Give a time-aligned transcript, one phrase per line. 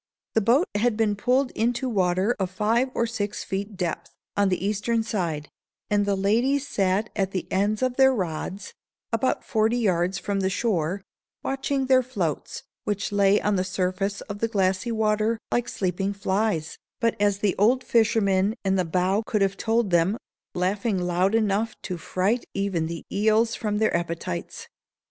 [0.33, 4.65] The boat had been pulled into water of five or six feet depth, on the
[4.65, 5.47] eastern side,
[5.91, 8.73] and the ladies sat at the ends of their rods,
[9.13, 11.03] about forty yards from the shore,
[11.43, 16.79] watching their floats, which lay on the surface of the glassy water like sleeping flies,
[16.99, 20.17] but, as the old fisherman in the bow could have told them,
[20.55, 24.67] laughing loud enough to fright even the eels from their appetites.